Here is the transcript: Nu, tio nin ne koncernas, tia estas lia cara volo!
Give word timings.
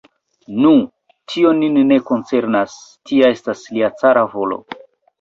Nu, 0.63 0.71
tio 1.33 1.51
nin 1.59 1.77
ne 1.91 2.01
koncernas, 2.09 2.81
tia 3.11 3.33
estas 3.39 3.65
lia 3.79 3.95
cara 4.05 4.29
volo! 4.37 4.63